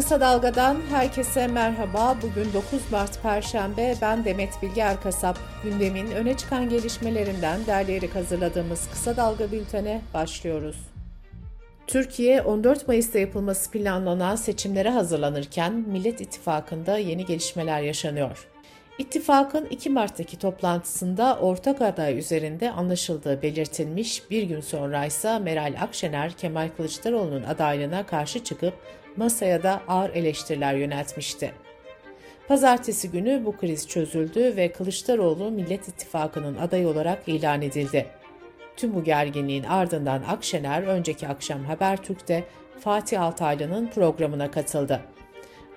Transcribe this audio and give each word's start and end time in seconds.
Kısa 0.00 0.20
Dalga'dan 0.20 0.76
herkese 0.90 1.46
merhaba. 1.46 2.16
Bugün 2.22 2.52
9 2.52 2.92
Mart 2.92 3.22
Perşembe. 3.22 3.94
Ben 4.02 4.24
Demet 4.24 4.62
Bilge 4.62 4.80
Erkasap. 4.80 5.38
Gündemin 5.64 6.10
öne 6.10 6.36
çıkan 6.36 6.68
gelişmelerinden 6.68 7.66
derleyerek 7.66 8.14
hazırladığımız 8.14 8.88
Kısa 8.90 9.16
Dalga 9.16 9.52
bültene 9.52 10.00
başlıyoruz. 10.14 10.76
Türkiye 11.86 12.42
14 12.42 12.88
Mayıs'ta 12.88 13.18
yapılması 13.18 13.70
planlanan 13.70 14.36
seçimlere 14.36 14.90
hazırlanırken 14.90 15.72
Millet 15.72 16.20
İttifakı'nda 16.20 16.98
yeni 16.98 17.24
gelişmeler 17.24 17.82
yaşanıyor. 17.82 18.46
İttifakın 18.98 19.66
2 19.70 19.90
Mart'taki 19.90 20.38
toplantısında 20.38 21.38
ortak 21.40 21.82
aday 21.82 22.18
üzerinde 22.18 22.70
anlaşıldığı 22.70 23.42
belirtilmiş 23.42 24.30
bir 24.30 24.42
gün 24.42 24.60
sonra 24.60 25.06
ise 25.06 25.38
Meral 25.38 25.74
Akşener 25.80 26.32
Kemal 26.32 26.68
Kılıçdaroğlu'nun 26.76 27.42
adaylığına 27.42 28.06
karşı 28.06 28.44
çıkıp 28.44 28.74
masaya 29.16 29.62
da 29.62 29.82
ağır 29.88 30.10
eleştiriler 30.10 30.74
yöneltmişti. 30.74 31.52
Pazartesi 32.48 33.10
günü 33.10 33.42
bu 33.44 33.56
kriz 33.56 33.88
çözüldü 33.88 34.56
ve 34.56 34.72
Kılıçdaroğlu 34.72 35.50
Millet 35.50 35.88
İttifakı'nın 35.88 36.56
adayı 36.56 36.88
olarak 36.88 37.28
ilan 37.28 37.62
edildi. 37.62 38.06
Tüm 38.76 38.94
bu 38.94 39.04
gerginliğin 39.04 39.64
ardından 39.64 40.22
Akşener 40.22 40.82
önceki 40.82 41.28
akşam 41.28 41.64
Habertürk'te 41.64 42.44
Fatih 42.80 43.22
Altaylı'nın 43.22 43.86
programına 43.86 44.50
katıldı. 44.50 45.00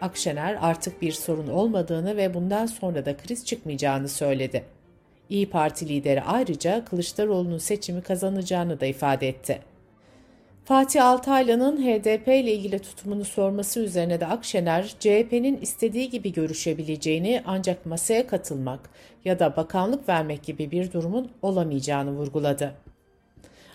Akşener 0.02 0.58
artık 0.62 1.02
bir 1.02 1.12
sorun 1.12 1.48
olmadığını 1.48 2.18
ve 2.18 2.34
bundan 2.34 2.66
sonra 2.66 3.06
da 3.06 3.18
kriz 3.18 3.46
çıkmayacağını 3.46 4.10
söyledi. 4.10 4.64
İyi 5.30 5.50
Parti 5.50 5.90
lideri 5.90 6.22
ayrıca 6.22 6.86
Kılıçdaroğlu'nun 6.86 7.58
seçimi 7.58 8.02
kazanacağını 8.02 8.80
da 8.80 8.86
ifade 8.86 9.28
etti. 9.28 9.73
Fatih 10.66 11.06
Altaylı'nın 11.06 11.78
HDP 11.78 12.28
ile 12.28 12.54
ilgili 12.54 12.80
tutumunu 12.80 13.26
sorması 13.26 13.80
üzerine 13.80 14.20
de 14.20 14.28
Akşener, 14.28 14.96
CHP'nin 15.00 15.58
istediği 15.62 16.10
gibi 16.10 16.34
görüşebileceğini 16.34 17.44
ancak 17.46 17.86
masaya 17.86 18.28
katılmak 18.28 18.90
ya 19.26 19.40
da 19.40 19.56
bakanlık 19.56 20.10
vermek 20.10 20.44
gibi 20.44 20.72
bir 20.72 20.92
durumun 20.92 21.32
olamayacağını 21.42 22.12
vurguladı. 22.12 22.74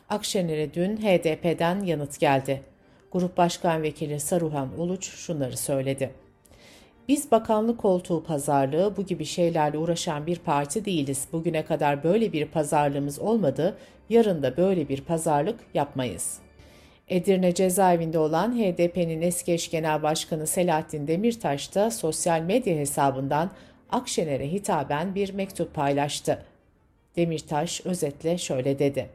Akşener'e 0.08 0.74
dün 0.74 0.96
HDP'den 0.96 1.80
yanıt 1.80 2.20
geldi. 2.20 2.62
Grup 3.12 3.36
Başkan 3.36 3.82
Vekili 3.82 4.20
Saruhan 4.20 4.68
Uluç 4.78 5.10
şunları 5.10 5.56
söyledi. 5.56 6.10
Biz 7.08 7.30
bakanlık 7.30 7.78
koltuğu 7.78 8.24
pazarlığı 8.24 8.96
bu 8.96 9.06
gibi 9.06 9.24
şeylerle 9.24 9.78
uğraşan 9.78 10.26
bir 10.26 10.38
parti 10.38 10.84
değiliz. 10.84 11.28
Bugüne 11.32 11.64
kadar 11.64 12.04
böyle 12.04 12.32
bir 12.32 12.46
pazarlığımız 12.46 13.18
olmadı, 13.18 13.76
yarın 14.10 14.42
da 14.42 14.56
böyle 14.56 14.88
bir 14.88 15.00
pazarlık 15.00 15.60
yapmayız.'' 15.74 16.47
Edirne 17.08 17.54
cezaevinde 17.54 18.18
olan 18.18 18.58
HDP'nin 18.58 19.22
eski 19.22 19.52
eş 19.52 19.70
genel 19.70 20.02
başkanı 20.02 20.46
Selahattin 20.46 21.06
Demirtaş 21.06 21.74
da 21.74 21.90
sosyal 21.90 22.40
medya 22.40 22.76
hesabından 22.76 23.50
Akşener'e 23.90 24.52
hitaben 24.52 25.14
bir 25.14 25.34
mektup 25.34 25.74
paylaştı. 25.74 26.44
Demirtaş 27.16 27.86
özetle 27.86 28.38
şöyle 28.38 28.78
dedi. 28.78 29.08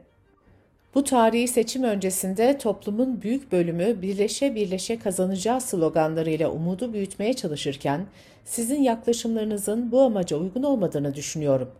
Bu 0.94 1.04
tarihi 1.04 1.48
seçim 1.48 1.82
öncesinde 1.82 2.58
toplumun 2.58 3.22
büyük 3.22 3.52
bölümü 3.52 4.02
birleşe 4.02 4.54
birleşe 4.54 4.98
kazanacağı 4.98 5.60
sloganlarıyla 5.60 6.50
umudu 6.50 6.92
büyütmeye 6.92 7.34
çalışırken 7.34 8.06
sizin 8.44 8.82
yaklaşımlarınızın 8.82 9.92
bu 9.92 10.00
amaca 10.00 10.36
uygun 10.36 10.62
olmadığını 10.62 11.14
düşünüyorum. 11.14 11.70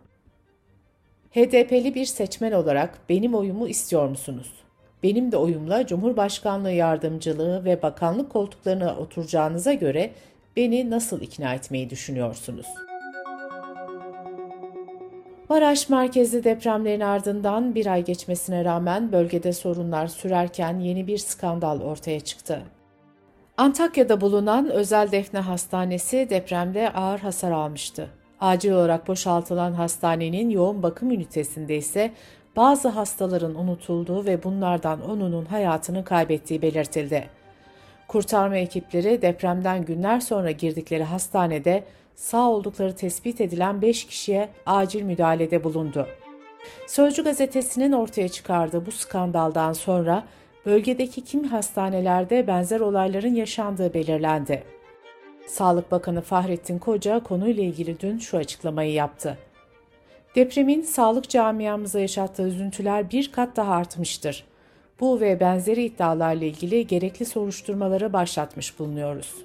HDP'li 1.31 1.95
bir 1.95 2.05
seçmen 2.05 2.51
olarak 2.51 2.99
benim 3.09 3.35
oyumu 3.35 3.67
istiyor 3.67 4.09
musunuz? 4.09 4.64
Benim 5.03 5.31
de 5.31 5.37
oyumla 5.37 5.87
Cumhurbaşkanlığı 5.87 6.71
yardımcılığı 6.71 7.65
ve 7.65 7.81
bakanlık 7.81 8.29
koltuklarına 8.29 8.95
oturacağınıza 8.95 9.73
göre 9.73 10.11
beni 10.55 10.89
nasıl 10.89 11.21
ikna 11.21 11.53
etmeyi 11.53 11.89
düşünüyorsunuz? 11.89 12.65
Maraş 15.49 15.89
merkezli 15.89 16.43
depremlerin 16.43 16.99
ardından 16.99 17.75
bir 17.75 17.85
ay 17.85 18.05
geçmesine 18.05 18.65
rağmen 18.65 19.11
bölgede 19.11 19.53
sorunlar 19.53 20.07
sürerken 20.07 20.79
yeni 20.79 21.07
bir 21.07 21.17
skandal 21.17 21.81
ortaya 21.81 22.19
çıktı. 22.19 22.61
Antakya'da 23.57 24.21
bulunan 24.21 24.69
Özel 24.69 25.11
Defne 25.11 25.39
Hastanesi 25.39 26.27
depremde 26.29 26.93
ağır 26.93 27.19
hasar 27.19 27.51
almıştı. 27.51 28.09
Acil 28.39 28.71
olarak 28.71 29.07
boşaltılan 29.07 29.73
hastanenin 29.73 30.49
yoğun 30.49 30.83
bakım 30.83 31.11
ünitesinde 31.11 31.77
ise 31.77 32.11
bazı 32.55 32.87
hastaların 32.87 33.55
unutulduğu 33.55 34.25
ve 34.25 34.43
bunlardan 34.43 35.09
onunun 35.09 35.45
hayatını 35.45 36.03
kaybettiği 36.03 36.61
belirtildi. 36.61 37.29
Kurtarma 38.07 38.57
ekipleri 38.57 39.21
depremden 39.21 39.85
günler 39.85 40.19
sonra 40.19 40.51
girdikleri 40.51 41.03
hastanede 41.03 41.83
sağ 42.15 42.49
oldukları 42.49 42.95
tespit 42.95 43.41
edilen 43.41 43.81
5 43.81 44.05
kişiye 44.05 44.49
acil 44.65 45.01
müdahalede 45.01 45.63
bulundu. 45.63 46.07
Sözcü 46.87 47.23
gazetesinin 47.23 47.91
ortaya 47.91 48.29
çıkardığı 48.29 48.85
bu 48.85 48.91
skandaldan 48.91 49.73
sonra 49.73 50.23
bölgedeki 50.65 51.23
kimi 51.23 51.47
hastanelerde 51.47 52.47
benzer 52.47 52.79
olayların 52.79 53.35
yaşandığı 53.35 53.93
belirlendi. 53.93 54.63
Sağlık 55.47 55.91
Bakanı 55.91 56.21
Fahrettin 56.21 56.79
Koca 56.79 57.23
konuyla 57.23 57.63
ilgili 57.63 57.99
dün 57.99 58.17
şu 58.17 58.37
açıklamayı 58.37 58.93
yaptı. 58.93 59.37
Depremin 60.35 60.81
sağlık 60.81 61.29
camiamıza 61.29 61.99
yaşattığı 61.99 62.47
üzüntüler 62.47 63.11
bir 63.11 63.31
kat 63.31 63.55
daha 63.55 63.73
artmıştır. 63.73 64.43
Bu 64.99 65.21
ve 65.21 65.39
benzeri 65.39 65.83
iddialarla 65.83 66.45
ilgili 66.45 66.87
gerekli 66.87 67.25
soruşturmaları 67.25 68.13
başlatmış 68.13 68.79
bulunuyoruz. 68.79 69.35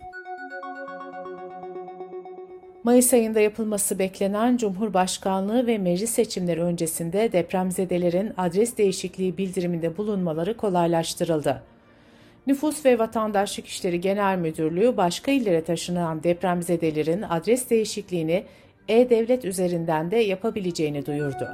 Mayıs 2.84 3.12
ayında 3.12 3.40
yapılması 3.40 3.98
beklenen 3.98 4.56
Cumhurbaşkanlığı 4.56 5.66
ve 5.66 5.78
meclis 5.78 6.10
seçimleri 6.10 6.62
öncesinde 6.62 7.32
depremzedelerin 7.32 8.32
adres 8.36 8.76
değişikliği 8.76 9.38
bildiriminde 9.38 9.96
bulunmaları 9.96 10.56
kolaylaştırıldı. 10.56 11.62
Nüfus 12.46 12.84
ve 12.84 12.98
Vatandaşlık 12.98 13.66
İşleri 13.66 14.00
Genel 14.00 14.38
Müdürlüğü 14.38 14.96
başka 14.96 15.32
illere 15.32 15.64
taşınan 15.64 16.22
depremzedelerin 16.22 17.22
adres 17.22 17.70
değişikliğini 17.70 18.44
e-Devlet 18.90 19.44
üzerinden 19.44 20.10
de 20.10 20.16
yapabileceğini 20.16 21.06
duyurdu. 21.06 21.48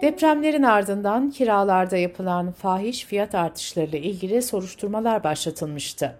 Depremlerin 0.00 0.62
ardından 0.62 1.30
kiralarda 1.30 1.96
yapılan 1.96 2.52
fahiş 2.52 3.04
fiyat 3.04 3.34
artışlarıyla 3.34 3.98
ilgili 3.98 4.42
soruşturmalar 4.42 5.24
başlatılmıştı. 5.24 6.14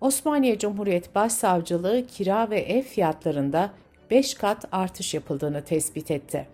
Osmaniye 0.00 0.58
Cumhuriyet 0.58 1.14
Başsavcılığı 1.14 2.06
kira 2.06 2.50
ve 2.50 2.60
ev 2.60 2.82
fiyatlarında 2.82 3.70
5 4.10 4.34
kat 4.34 4.64
artış 4.72 5.14
yapıldığını 5.14 5.64
tespit 5.64 6.10
etti. 6.10 6.46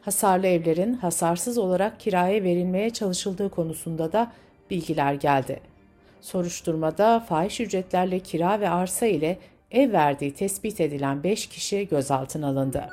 Hasarlı 0.00 0.46
evlerin 0.46 0.94
hasarsız 0.94 1.58
olarak 1.58 2.00
kiraya 2.00 2.44
verilmeye 2.44 2.90
çalışıldığı 2.90 3.50
konusunda 3.50 4.12
da 4.12 4.32
bilgiler 4.70 5.14
geldi. 5.14 5.60
Soruşturmada 6.20 7.20
fahiş 7.20 7.60
ücretlerle 7.60 8.20
kira 8.20 8.60
ve 8.60 8.68
arsa 8.68 9.06
ile 9.06 9.38
ev 9.72 9.92
verdiği 9.92 10.34
tespit 10.34 10.80
edilen 10.80 11.22
5 11.22 11.46
kişi 11.46 11.88
gözaltına 11.88 12.48
alındı. 12.48 12.88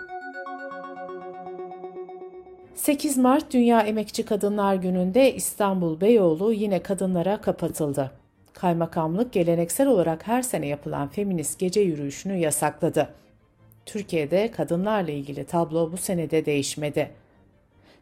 8 2.75 3.17
Mart 3.17 3.53
Dünya 3.53 3.81
Emekçi 3.81 4.25
Kadınlar 4.25 4.75
Günü'nde 4.75 5.35
İstanbul 5.35 6.01
Beyoğlu 6.01 6.53
yine 6.53 6.83
kadınlara 6.83 7.41
kapatıldı. 7.41 8.11
Kaymakamlık 8.53 9.33
geleneksel 9.33 9.87
olarak 9.87 10.27
her 10.27 10.41
sene 10.41 10.67
yapılan 10.67 11.07
feminist 11.07 11.59
gece 11.59 11.81
yürüyüşünü 11.81 12.37
yasakladı. 12.37 13.09
Türkiye'de 13.85 14.51
kadınlarla 14.51 15.11
ilgili 15.11 15.43
tablo 15.43 15.91
bu 15.91 15.97
senede 15.97 16.45
değişmedi. 16.45 17.11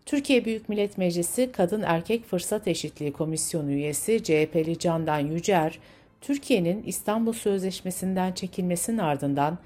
Türkiye 0.05 0.45
Büyük 0.45 0.69
Millet 0.69 0.97
Meclisi 0.97 1.51
Kadın 1.51 1.81
Erkek 1.81 2.25
Fırsat 2.25 2.67
Eşitliği 2.67 3.13
Komisyonu 3.13 3.71
üyesi 3.71 4.23
CHP'li 4.23 4.79
Candan 4.79 5.19
Yücer, 5.19 5.79
Türkiye'nin 6.21 6.83
İstanbul 6.83 7.33
Sözleşmesi'nden 7.33 8.31
çekilmesinin 8.31 8.97
ardından 8.97 9.57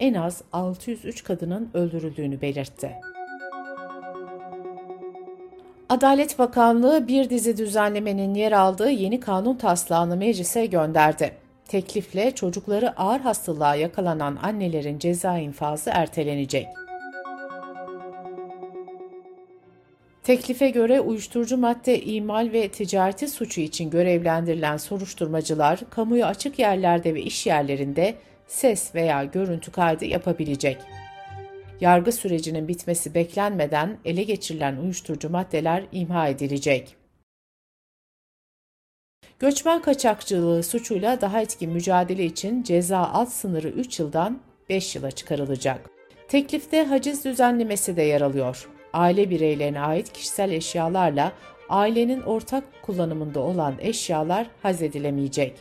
en 0.00 0.14
az 0.14 0.42
603 0.52 1.24
kadının 1.24 1.70
öldürüldüğünü 1.74 2.40
belirtti. 2.40 2.92
Adalet 5.88 6.38
Bakanlığı 6.38 7.08
bir 7.08 7.30
dizi 7.30 7.56
düzenlemenin 7.56 8.34
yer 8.34 8.52
aldığı 8.52 8.90
yeni 8.90 9.20
kanun 9.20 9.56
taslağını 9.56 10.16
meclise 10.16 10.66
gönderdi. 10.66 11.32
Teklifle 11.68 12.34
çocukları 12.34 13.00
ağır 13.00 13.20
hastalığa 13.20 13.74
yakalanan 13.74 14.38
annelerin 14.42 14.98
ceza 14.98 15.38
infazı 15.38 15.90
ertelenecek. 15.90 16.66
Teklife 20.22 20.70
göre 20.70 21.00
uyuşturucu 21.00 21.56
madde 21.56 22.02
imal 22.02 22.52
ve 22.52 22.68
ticareti 22.68 23.28
suçu 23.28 23.60
için 23.60 23.90
görevlendirilen 23.90 24.76
soruşturmacılar 24.76 25.80
kamuya 25.90 26.26
açık 26.26 26.58
yerlerde 26.58 27.14
ve 27.14 27.22
iş 27.22 27.46
yerlerinde 27.46 28.14
ses 28.46 28.94
veya 28.94 29.24
görüntü 29.24 29.72
kaydı 29.72 30.04
yapabilecek. 30.04 30.78
Yargı 31.80 32.12
sürecinin 32.12 32.68
bitmesi 32.68 33.14
beklenmeden 33.14 33.98
ele 34.04 34.22
geçirilen 34.22 34.76
uyuşturucu 34.76 35.30
maddeler 35.30 35.84
imha 35.92 36.28
edilecek. 36.28 36.96
Göçmen 39.38 39.82
kaçakçılığı 39.82 40.62
suçuyla 40.62 41.20
daha 41.20 41.42
etkin 41.42 41.70
mücadele 41.70 42.24
için 42.24 42.62
ceza 42.62 42.98
alt 42.98 43.28
sınırı 43.28 43.68
3 43.68 44.00
yıldan 44.00 44.40
5 44.68 44.96
yıla 44.96 45.10
çıkarılacak. 45.10 45.90
Teklifte 46.28 46.84
haciz 46.84 47.24
düzenlemesi 47.24 47.96
de 47.96 48.02
yer 48.02 48.20
alıyor. 48.20 48.68
Aile 48.92 49.30
bireylerine 49.30 49.80
ait 49.80 50.12
kişisel 50.12 50.50
eşyalarla 50.50 51.32
ailenin 51.68 52.22
ortak 52.22 52.64
kullanımında 52.82 53.40
olan 53.40 53.74
eşyalar 53.80 54.46
hazedilemeyecek. 54.62 55.56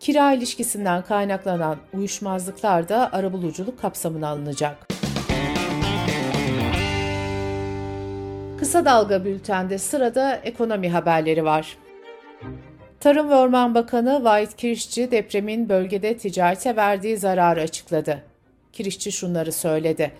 Kira 0.00 0.32
ilişkisinden 0.32 1.02
kaynaklanan 1.02 1.76
uyuşmazlıklar 1.94 2.88
da 2.88 3.12
arabuluculuk 3.12 3.80
kapsamına 3.80 4.28
alınacak. 4.28 4.88
Kısa 8.58 8.84
Dalga 8.84 9.24
Bülten'de 9.24 9.78
sırada 9.78 10.36
ekonomi 10.36 10.90
haberleri 10.90 11.44
var. 11.44 11.76
Tarım 13.00 13.30
ve 13.30 13.34
Orman 13.34 13.74
Bakanı 13.74 14.24
Vahit 14.24 14.56
Kirişçi 14.56 15.10
depremin 15.10 15.68
bölgede 15.68 16.16
ticarete 16.16 16.76
verdiği 16.76 17.16
zararı 17.16 17.60
açıkladı. 17.60 18.22
Kirişçi 18.72 19.12
şunları 19.12 19.52
söyledi. 19.52 20.12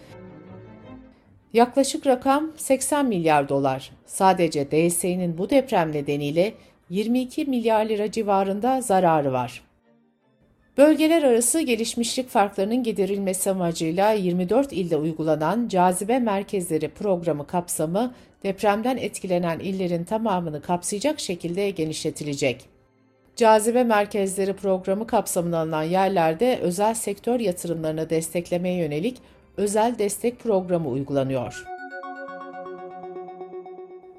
Yaklaşık 1.53 2.07
rakam 2.07 2.51
80 2.57 3.07
milyar 3.07 3.49
dolar. 3.49 3.91
Sadece 4.07 4.71
DSE'nin 4.71 5.39
bu 5.39 5.51
deprem 5.51 5.93
nedeniyle 5.93 6.55
22 6.91 7.45
milyar 7.45 7.87
lira 7.87 8.11
civarında 8.11 8.81
zararı 8.81 9.33
var. 9.33 9.63
Bölgeler 10.79 11.23
arası 11.23 11.61
gelişmişlik 11.61 12.29
farklarının 12.29 12.83
giderilmesi 12.83 13.51
amacıyla 13.51 14.13
24 14.13 14.73
ilde 14.73 14.97
uygulanan 14.97 15.69
Cazibe 15.69 16.19
Merkezleri 16.19 16.89
programı 16.89 17.47
kapsamı 17.47 18.15
depremden 18.43 18.97
etkilenen 18.97 19.59
illerin 19.59 20.05
tamamını 20.05 20.63
kapsayacak 20.63 21.21
şekilde 21.21 21.71
genişletilecek. 21.71 22.65
Cazibe 23.37 23.85
Merkezleri 23.85 24.53
programı 24.53 25.07
kapsamına 25.07 25.59
alınan 25.59 25.83
yerlerde 25.83 26.59
özel 26.63 26.95
sektör 26.95 27.41
yatırımlarını 27.41 28.11
desteklemeye 28.11 28.77
yönelik 28.77 29.17
özel 29.59 29.99
destek 29.99 30.41
programı 30.41 30.89
uygulanıyor. 30.89 31.65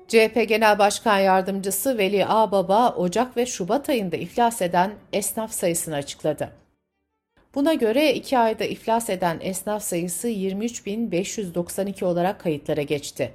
CHP 0.07 0.45
Genel 0.47 0.79
Başkan 0.79 1.19
Yardımcısı 1.19 1.97
Veli 1.97 2.25
Ağbaba, 2.25 2.89
Ocak 2.89 3.37
ve 3.37 3.45
Şubat 3.45 3.89
ayında 3.89 4.17
iflas 4.17 4.61
eden 4.61 4.91
esnaf 5.13 5.51
sayısını 5.51 5.95
açıkladı. 5.95 6.49
Buna 7.55 7.73
göre 7.73 8.13
2 8.13 8.37
ayda 8.37 8.63
iflas 8.63 9.09
eden 9.09 9.37
esnaf 9.41 9.83
sayısı 9.83 10.29
23.592 10.29 12.05
olarak 12.05 12.39
kayıtlara 12.39 12.81
geçti. 12.81 13.31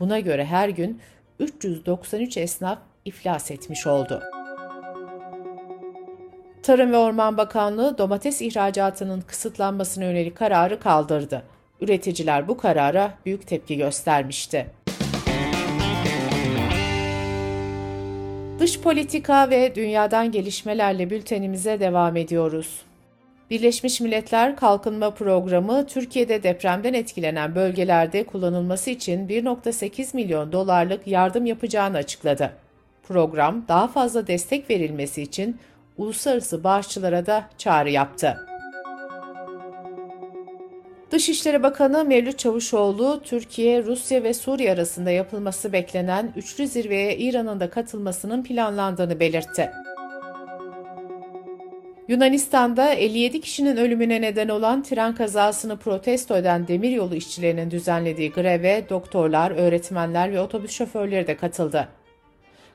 Buna 0.00 0.20
göre 0.20 0.44
her 0.44 0.68
gün 0.68 1.00
393 1.40 2.36
esnaf 2.36 2.78
iflas 3.04 3.50
etmiş 3.50 3.86
oldu. 3.86 4.22
Tarım 6.66 6.92
ve 6.92 6.96
Orman 6.96 7.36
Bakanlığı 7.36 7.98
domates 7.98 8.42
ihracatının 8.42 9.20
kısıtlanmasına 9.20 10.04
yönelik 10.04 10.36
kararı 10.36 10.80
kaldırdı. 10.80 11.42
Üreticiler 11.80 12.48
bu 12.48 12.56
karara 12.56 13.14
büyük 13.26 13.46
tepki 13.46 13.76
göstermişti. 13.76 14.66
Dış 18.58 18.80
politika 18.80 19.50
ve 19.50 19.74
dünyadan 19.74 20.32
gelişmelerle 20.32 21.10
bültenimize 21.10 21.80
devam 21.80 22.16
ediyoruz. 22.16 22.82
Birleşmiş 23.50 24.00
Milletler 24.00 24.56
Kalkınma 24.56 25.10
Programı 25.10 25.86
Türkiye'de 25.86 26.42
depremden 26.42 26.94
etkilenen 26.94 27.54
bölgelerde 27.54 28.24
kullanılması 28.24 28.90
için 28.90 29.28
1.8 29.28 30.16
milyon 30.16 30.52
dolarlık 30.52 31.06
yardım 31.06 31.46
yapacağını 31.46 31.96
açıkladı. 31.96 32.52
Program 33.02 33.64
daha 33.68 33.88
fazla 33.88 34.26
destek 34.26 34.70
verilmesi 34.70 35.22
için 35.22 35.56
uluslararası 35.98 36.64
bağışçılara 36.64 37.26
da 37.26 37.48
çağrı 37.58 37.90
yaptı. 37.90 38.46
Dışişleri 41.10 41.62
Bakanı 41.62 42.04
Mevlüt 42.04 42.38
Çavuşoğlu, 42.38 43.22
Türkiye, 43.22 43.84
Rusya 43.84 44.22
ve 44.22 44.34
Suriye 44.34 44.72
arasında 44.72 45.10
yapılması 45.10 45.72
beklenen 45.72 46.32
üçlü 46.36 46.66
zirveye 46.66 47.16
İran'ın 47.16 47.60
da 47.60 47.70
katılmasının 47.70 48.44
planlandığını 48.44 49.20
belirtti. 49.20 49.70
Yunanistan'da 52.08 52.92
57 52.92 53.40
kişinin 53.40 53.76
ölümüne 53.76 54.20
neden 54.20 54.48
olan 54.48 54.82
tren 54.82 55.14
kazasını 55.14 55.76
protesto 55.76 56.36
eden 56.36 56.68
demiryolu 56.68 57.14
işçilerinin 57.14 57.70
düzenlediği 57.70 58.30
greve 58.30 58.84
doktorlar, 58.88 59.50
öğretmenler 59.50 60.32
ve 60.32 60.40
otobüs 60.40 60.70
şoförleri 60.70 61.26
de 61.26 61.36
katıldı. 61.36 61.88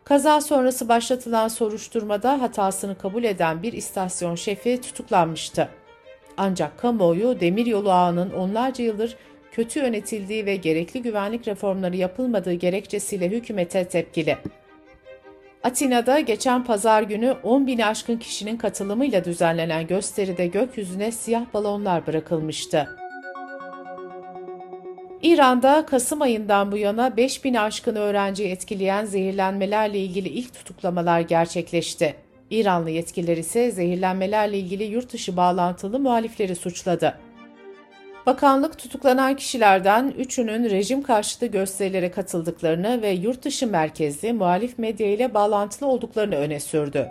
Kaza 0.03 0.42
sonrası 0.42 0.89
başlatılan 0.89 1.48
soruşturmada 1.48 2.42
hatasını 2.42 2.98
kabul 2.98 3.24
eden 3.24 3.63
bir 3.63 3.74
istasyon 3.74 4.36
şefi 4.36 4.81
tutuklanmıştı. 4.81 5.69
Ancak 6.38 6.80
kamuoyu 6.80 7.39
demiryolu 7.39 7.92
ağının 7.92 8.31
onlarca 8.31 8.83
yıldır 8.83 9.18
kötü 9.51 9.80
yönetildiği 9.80 10.45
ve 10.45 10.56
gerekli 10.56 11.01
güvenlik 11.01 11.48
reformları 11.48 11.95
yapılmadığı 11.98 12.53
gerekçesiyle 12.53 13.30
hükümete 13.30 13.88
tepkili. 13.88 14.38
Atina'da 15.63 16.19
geçen 16.19 16.63
pazar 16.63 17.03
günü 17.03 17.36
10 17.44 17.68
bini 17.68 17.86
aşkın 17.86 18.18
kişinin 18.18 18.57
katılımıyla 18.57 19.25
düzenlenen 19.25 19.88
gösteride 19.88 20.48
gökyüzüne 20.48 21.12
siyah 21.12 21.45
balonlar 21.53 22.07
bırakılmıştı. 22.07 23.00
İran'da 25.23 25.85
Kasım 25.85 26.21
ayından 26.21 26.71
bu 26.71 26.77
yana 26.77 27.18
5 27.18 27.44
bin 27.44 27.53
aşkın 27.53 27.95
öğrenciyi 27.95 28.50
etkileyen 28.50 29.06
zehirlenmelerle 29.06 30.00
ilgili 30.00 30.29
ilk 30.29 30.53
tutuklamalar 30.53 31.19
gerçekleşti. 31.19 32.15
İranlı 32.50 32.89
yetkililer 32.89 33.38
ise 33.38 33.71
zehirlenmelerle 33.71 34.59
ilgili 34.59 34.83
yurt 34.83 35.13
dışı 35.13 35.38
bağlantılı 35.38 36.00
muhalifleri 36.00 36.56
suçladı. 36.56 37.18
Bakanlık 38.25 38.77
tutuklanan 38.77 39.35
kişilerden 39.35 40.13
üçünün 40.18 40.69
rejim 40.69 41.03
karşıtı 41.03 41.45
gösterilere 41.45 42.12
katıldıklarını 42.12 43.01
ve 43.01 43.09
yurt 43.09 43.44
dışı 43.44 43.67
merkezli 43.67 44.33
muhalif 44.33 44.79
medya 44.79 45.07
ile 45.07 45.33
bağlantılı 45.33 45.89
olduklarını 45.89 46.35
öne 46.35 46.59
sürdü. 46.59 47.07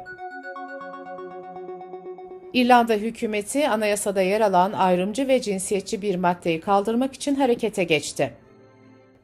İrlanda 2.52 2.94
hükümeti 2.94 3.68
anayasada 3.68 4.22
yer 4.22 4.40
alan 4.40 4.72
ayrımcı 4.72 5.28
ve 5.28 5.42
cinsiyetçi 5.42 6.02
bir 6.02 6.14
maddeyi 6.14 6.60
kaldırmak 6.60 7.14
için 7.14 7.34
harekete 7.34 7.84
geçti. 7.84 8.32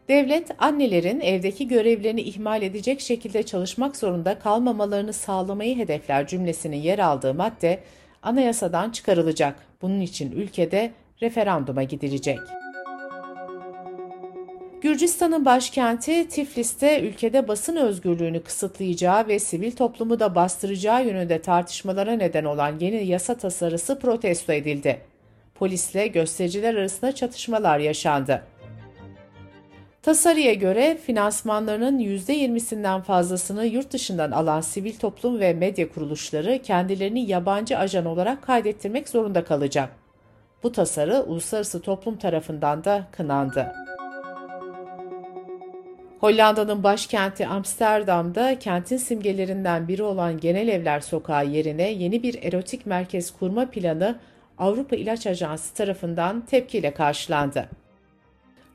Devlet, 0.08 0.50
annelerin 0.58 1.20
evdeki 1.20 1.69
görevlerini 1.69 2.20
ihmal 2.20 2.62
edecek 2.62 3.00
şekilde 3.00 3.43
çalışmak 3.43 3.96
zorunda 3.96 4.38
kalmamalarını 4.38 5.12
sağlamayı 5.12 5.76
hedefler 5.76 6.26
cümlesinin 6.26 6.76
yer 6.76 6.99
aldığı 6.99 7.35
madde 7.35 7.80
anayasadan 8.23 8.90
çıkarılacak. 8.90 9.56
Bunun 9.83 10.00
için 10.00 10.33
ülkede 10.33 10.92
referanduma 11.23 11.83
gidilecek. 11.83 12.38
Gürcistan'ın 14.80 15.45
başkenti 15.45 16.28
Tiflis'te 16.28 17.00
ülkede 17.00 17.49
basın 17.49 17.76
özgürlüğünü 17.76 18.42
kısıtlayacağı 18.42 19.28
ve 19.28 19.38
sivil 19.38 19.73
toplumu 19.73 20.21
da 20.21 20.35
bastıracağı 20.35 21.06
yönünde 21.06 21.42
tartışmalara 21.42 22.12
neden 22.12 22.45
olan 22.45 22.78
yeni 22.80 23.06
yasa 23.06 23.35
tasarısı 23.35 23.99
protesto 23.99 24.52
edildi. 24.52 25.00
Polisle 25.54 26.06
göstericiler 26.06 26.75
arasında 26.75 27.14
çatışmalar 27.14 27.78
yaşandı. 27.78 28.42
Tasarıya 30.02 30.54
göre 30.54 30.99
finansmanlarının 31.06 31.99
%20'sinden 31.99 33.02
fazlasını 33.02 33.66
yurt 33.66 33.92
dışından 33.92 34.30
alan 34.30 34.61
sivil 34.61 34.99
toplum 34.99 35.40
ve 35.40 35.52
medya 35.52 35.88
kuruluşları 35.88 36.62
kendilerini 36.62 37.30
yabancı 37.30 37.78
ajan 37.78 38.04
olarak 38.04 38.42
kaydettirmek 38.42 39.09
zorunda 39.09 39.45
kalacak. 39.45 39.90
Bu 40.62 40.73
tasarı 40.73 41.23
uluslararası 41.23 41.83
toplum 41.83 42.16
tarafından 42.16 42.85
da 42.85 43.06
kınandı. 43.12 43.73
Hollanda'nın 46.26 46.83
başkenti 46.83 47.47
Amsterdam'da 47.47 48.59
kentin 48.59 48.97
simgelerinden 48.97 49.88
biri 49.88 50.02
olan 50.02 50.40
Genel 50.40 50.68
Evler 50.68 51.00
Sokağı 51.00 51.47
yerine 51.47 51.90
yeni 51.90 52.23
bir 52.23 52.42
erotik 52.42 52.87
merkez 52.87 53.30
kurma 53.30 53.71
planı 53.71 54.18
Avrupa 54.59 54.97
İlaç 54.97 55.26
Ajansı 55.26 55.75
tarafından 55.75 56.40
tepkiyle 56.40 56.95
karşılandı. 56.95 57.68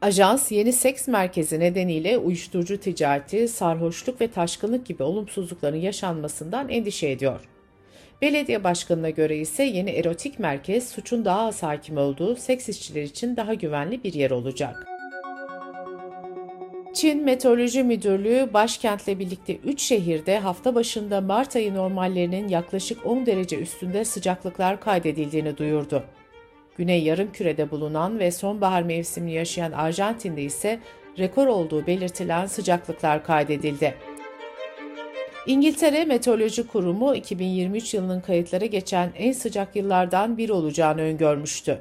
Ajans 0.02 0.52
yeni 0.52 0.74
seks 0.74 1.08
merkezi 1.08 1.60
nedeniyle 1.60 2.18
uyuşturucu 2.18 2.80
ticareti, 2.80 3.48
sarhoşluk 3.48 4.22
ve 4.22 4.28
taşkınlık 4.28 4.86
gibi 4.86 5.04
olumsuzlukların 5.04 5.78
yaşanmasından 5.78 6.70
endişe 6.70 7.10
ediyor. 7.10 7.50
Belediye 8.22 8.64
başkanına 8.64 9.10
göre 9.10 9.38
ise 9.38 9.64
yeni 9.64 9.90
erotik 9.90 10.40
merkez 10.40 10.90
suçun 10.90 11.26
daha 11.26 11.40
az 11.48 11.64
hakim 11.64 11.98
olduğu 11.98 12.36
seks 12.36 12.70
işçiler 12.70 13.04
için 13.04 13.38
daha 13.38 13.54
güvenli 13.54 14.04
bir 14.04 14.14
yer 14.14 14.32
olacak. 14.32 14.91
Çin 16.94 17.24
Meteoroloji 17.24 17.84
Müdürlüğü 17.84 18.50
başkentle 18.54 19.20
birlikte 19.20 19.56
3 19.56 19.82
şehirde 19.82 20.40
hafta 20.40 20.76
başında 20.76 21.22
Mart 21.22 21.56
ayı 21.56 21.74
normallerinin 21.74 22.48
yaklaşık 22.48 23.06
10 23.06 23.26
derece 23.26 23.60
üstünde 23.60 24.06
sıcaklıklar 24.06 24.82
kaydedildiğini 24.82 25.58
duyurdu. 25.58 26.04
Güney 26.78 27.04
yarımkürede 27.04 27.72
bulunan 27.72 28.20
ve 28.20 28.32
sonbahar 28.32 28.84
mevsimini 28.84 29.34
yaşayan 29.34 29.72
Arjantin'de 29.72 30.42
ise 30.42 30.80
rekor 31.20 31.48
olduğu 31.48 31.88
belirtilen 31.88 32.46
sıcaklıklar 32.46 33.24
kaydedildi. 33.24 33.96
İngiltere 35.48 36.06
Meteoroloji 36.06 36.68
Kurumu 36.68 37.16
2023 37.16 37.94
yılının 37.94 38.22
kayıtlara 38.22 38.66
geçen 38.66 39.12
en 39.18 39.32
sıcak 39.32 39.76
yıllardan 39.76 40.38
biri 40.38 40.54
olacağını 40.54 41.02
öngörmüştü. 41.02 41.80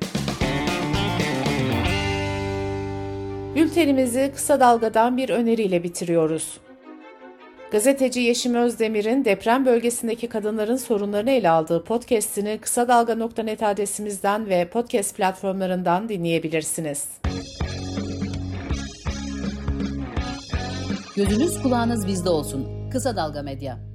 Bültenimizi 3.54 4.32
kısa 4.34 4.60
dalgadan 4.60 5.16
bir 5.16 5.28
öneriyle 5.28 5.82
bitiriyoruz. 5.82 6.60
Gazeteci 7.72 8.20
Yeşim 8.20 8.54
Özdemir'in 8.54 9.24
deprem 9.24 9.66
bölgesindeki 9.66 10.28
kadınların 10.28 10.76
sorunlarını 10.76 11.30
ele 11.30 11.50
aldığı 11.50 11.84
podcast'ini 11.84 12.58
kısa 12.58 12.88
dalga.net 12.88 13.62
adresimizden 13.62 14.48
ve 14.48 14.68
podcast 14.68 15.16
platformlarından 15.16 16.08
dinleyebilirsiniz. 16.08 17.08
Gözünüz 21.16 21.62
kulağınız 21.62 22.06
bizde 22.06 22.30
olsun. 22.30 22.90
Kısa 22.90 23.16
Dalga 23.16 23.42
Medya. 23.42 23.89